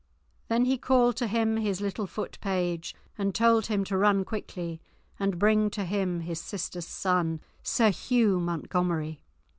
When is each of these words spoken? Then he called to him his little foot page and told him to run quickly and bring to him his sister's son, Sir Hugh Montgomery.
Then 0.47 0.65
he 0.65 0.79
called 0.79 1.15
to 1.17 1.27
him 1.27 1.57
his 1.57 1.79
little 1.79 2.07
foot 2.07 2.39
page 2.41 2.95
and 3.19 3.35
told 3.35 3.67
him 3.67 3.83
to 3.83 3.95
run 3.95 4.25
quickly 4.25 4.81
and 5.19 5.37
bring 5.37 5.69
to 5.69 5.85
him 5.85 6.21
his 6.21 6.41
sister's 6.41 6.87
son, 6.87 7.39
Sir 7.61 7.91
Hugh 7.91 8.39
Montgomery. 8.39 9.21